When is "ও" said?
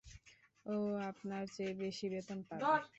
0.65-0.75